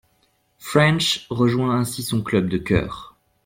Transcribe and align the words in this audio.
French 0.57 1.27
rejoint 1.29 1.75
ainsi 1.77 2.01
son 2.01 2.23
club 2.23 2.49
de 2.49 2.57
cœur. 2.57 3.13